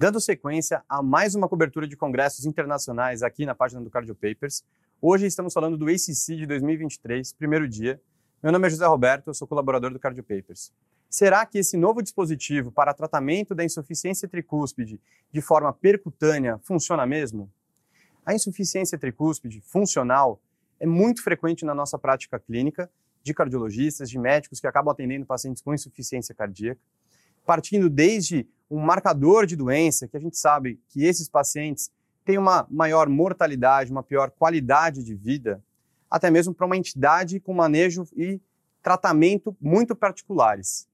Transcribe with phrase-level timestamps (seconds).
[0.00, 4.64] Dando sequência a mais uma cobertura de congressos internacionais aqui na página do Cardio Papers,
[4.98, 8.00] hoje estamos falando do ACC de 2023, primeiro dia.
[8.42, 10.72] Meu nome é José Roberto, eu sou colaborador do Cardio Papers.
[11.10, 14.98] Será que esse novo dispositivo para tratamento da insuficiência tricúspide
[15.30, 17.52] de forma percutânea funciona mesmo?
[18.24, 20.40] A insuficiência tricúspide funcional
[20.80, 22.90] é muito frequente na nossa prática clínica
[23.22, 26.80] de cardiologistas, de médicos que acabam atendendo pacientes com insuficiência cardíaca,
[27.44, 31.90] partindo desde um marcador de doença, que a gente sabe que esses pacientes
[32.24, 35.62] têm uma maior mortalidade, uma pior qualidade de vida,
[36.08, 38.40] até mesmo para uma entidade com manejo e
[38.82, 40.88] tratamento muito particulares.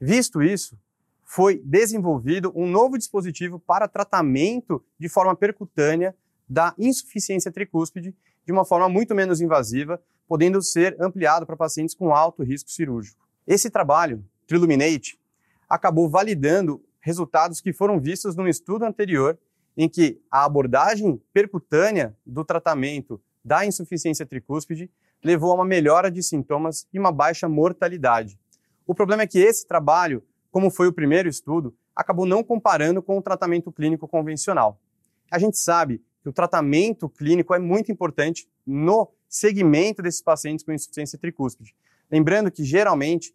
[0.00, 0.78] Visto isso,
[1.24, 6.14] foi desenvolvido um novo dispositivo para tratamento de forma percutânea
[6.48, 12.14] da insuficiência tricúspide de uma forma muito menos invasiva, podendo ser ampliado para pacientes com
[12.14, 13.26] alto risco cirúrgico.
[13.46, 15.18] Esse trabalho, Triluminate,
[15.68, 19.38] acabou validando resultados que foram vistos num estudo anterior,
[19.76, 24.90] em que a abordagem percutânea do tratamento da insuficiência tricúspide
[25.22, 28.36] levou a uma melhora de sintomas e uma baixa mortalidade.
[28.84, 33.16] O problema é que esse trabalho, como foi o primeiro estudo, acabou não comparando com
[33.16, 34.80] o tratamento clínico convencional.
[35.30, 40.72] A gente sabe que o tratamento clínico é muito importante no segmento desses pacientes com
[40.72, 41.72] insuficiência tricúspide.
[42.10, 43.32] Lembrando que geralmente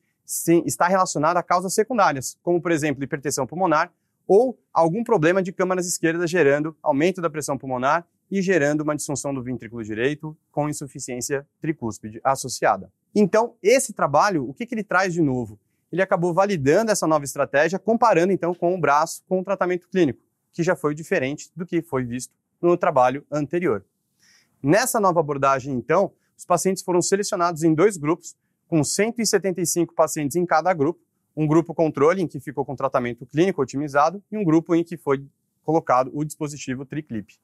[0.66, 3.92] está relacionado a causas secundárias, como, por exemplo, hipertensão pulmonar
[4.28, 9.34] ou algum problema de câmaras esquerdas gerando aumento da pressão pulmonar e gerando uma disfunção
[9.34, 12.90] do ventrículo direito com insuficiência tricúspide associada.
[13.14, 15.60] Então, esse trabalho, o que, que ele traz de novo?
[15.92, 20.22] Ele acabou validando essa nova estratégia, comparando então com o braço com o tratamento clínico,
[20.54, 23.84] que já foi diferente do que foi visto no trabalho anterior.
[24.64, 28.36] Nessa nova abordagem, então, os pacientes foram selecionados em dois grupos
[28.72, 31.02] com 175 pacientes em cada grupo,
[31.36, 34.96] um grupo controle em que ficou com tratamento clínico otimizado e um grupo em que
[34.96, 35.26] foi
[35.62, 37.36] colocado o dispositivo TriClip.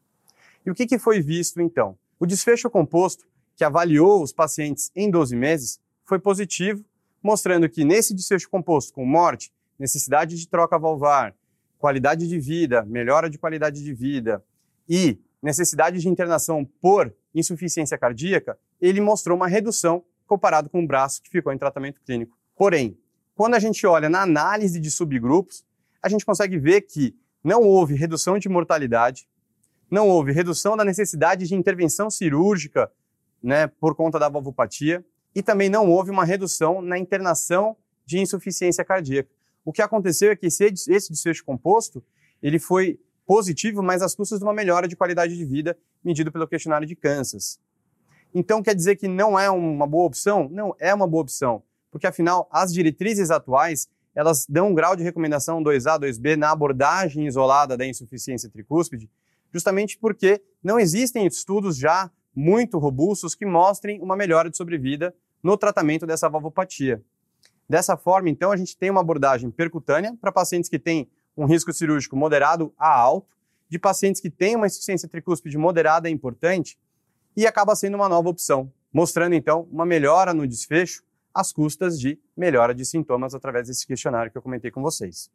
[0.65, 1.97] E o que, que foi visto então?
[2.17, 6.81] O desfecho composto, que avaliou os pacientes em 12 meses, foi positivo,
[7.21, 11.35] mostrando que nesse desfecho composto com morte, necessidade de troca valvar,
[11.77, 14.41] qualidade de vida, melhora de qualidade de vida
[14.87, 21.21] e necessidade de internação por insuficiência cardíaca, ele mostrou uma redução comparado com o braço
[21.21, 22.37] que ficou em tratamento clínico.
[22.55, 22.97] Porém,
[23.35, 25.63] quando a gente olha na análise de subgrupos,
[26.01, 29.27] a gente consegue ver que não houve redução de mortalidade,
[29.89, 32.91] não houve redução da necessidade de intervenção cirúrgica
[33.41, 38.83] né, por conta da valvopatia e também não houve uma redução na internação de insuficiência
[38.83, 39.29] cardíaca.
[39.63, 42.03] O que aconteceu é que esse, esse desfecho composto
[42.41, 46.47] ele foi positivo, mas às custas de uma melhora de qualidade de vida medido pelo
[46.47, 47.59] questionário de Kansas.
[48.39, 50.47] Então quer dizer que não é uma boa opção?
[50.51, 55.01] Não, é uma boa opção, porque afinal as diretrizes atuais elas dão um grau de
[55.01, 59.09] recomendação 2A, 2B na abordagem isolada da insuficiência tricúspide,
[59.51, 65.57] justamente porque não existem estudos já muito robustos que mostrem uma melhora de sobrevida no
[65.57, 67.03] tratamento dessa valvopatia.
[67.67, 71.73] Dessa forma, então, a gente tem uma abordagem percutânea para pacientes que têm um risco
[71.73, 73.35] cirúrgico moderado a alto,
[73.67, 76.77] de pacientes que têm uma insuficiência tricúspide moderada é importante,
[77.37, 82.19] e acaba sendo uma nova opção, mostrando então uma melhora no desfecho às custas de
[82.35, 85.29] melhora de sintomas através desse questionário que eu comentei com vocês.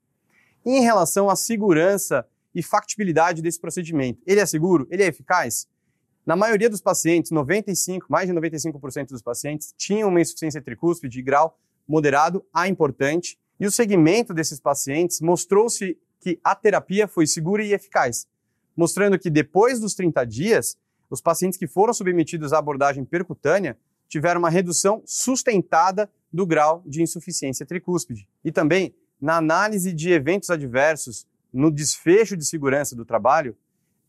[0.66, 4.88] Em relação à segurança e factibilidade desse procedimento, ele é seguro?
[4.90, 5.68] Ele é eficaz?
[6.26, 11.22] Na maioria dos pacientes, 95, mais de 95% dos pacientes tinham uma insuficiência tricúspide de
[11.22, 17.62] grau moderado a importante, e o segmento desses pacientes mostrou-se que a terapia foi segura
[17.62, 18.26] e eficaz,
[18.76, 20.76] mostrando que depois dos 30 dias,
[21.12, 23.76] os pacientes que foram submetidos à abordagem percutânea
[24.08, 28.26] tiveram uma redução sustentada do grau de insuficiência tricúspide.
[28.42, 33.54] E também, na análise de eventos adversos, no desfecho de segurança do trabalho,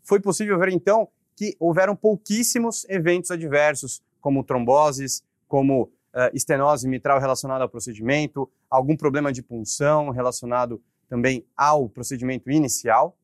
[0.01, 5.89] foi possível ver então que houveram pouquíssimos eventos adversos, como tromboses, como uh,
[6.33, 13.17] estenose mitral relacionada ao procedimento, algum problema de punção relacionado também ao procedimento inicial,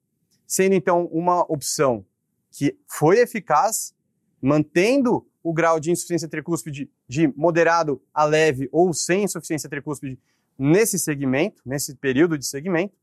[0.46, 2.06] sendo então uma opção
[2.52, 3.94] que foi eficaz,
[4.42, 10.20] mantendo o grau de insuficiência tricúspide de moderado a leve ou sem insuficiência tricúspide
[10.58, 12.94] nesse segmento, nesse período de segmento,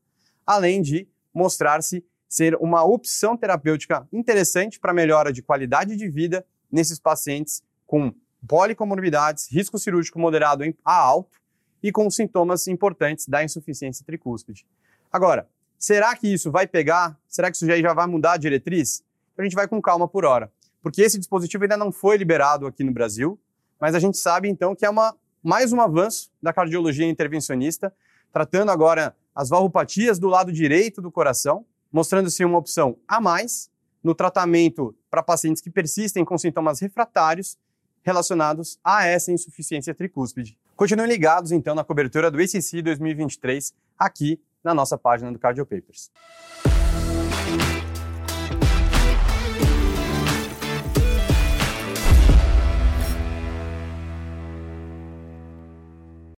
[0.45, 6.99] além de mostrar-se ser uma opção terapêutica interessante para melhora de qualidade de vida nesses
[6.99, 8.13] pacientes com
[8.47, 11.39] policomorbidades, risco cirúrgico moderado a alto
[11.81, 14.65] e com sintomas importantes da insuficiência tricúspide.
[15.11, 15.47] Agora,
[15.77, 17.17] será que isso vai pegar?
[17.27, 19.03] Será que isso já vai mudar a diretriz?
[19.37, 20.51] Então a gente vai com calma por hora,
[20.81, 23.39] porque esse dispositivo ainda não foi liberado aqui no Brasil,
[23.79, 27.93] mas a gente sabe então que é uma, mais um avanço da cardiologia intervencionista,
[28.33, 33.69] tratando agora as valvopatias do lado direito do coração, mostrando-se uma opção a mais
[34.03, 37.59] no tratamento para pacientes que persistem com sintomas refratários
[38.01, 40.57] relacionados a essa insuficiência tricúspide.
[40.75, 46.09] Continuem ligados então na cobertura do ACC 2023 aqui na nossa página do Cardiopapers.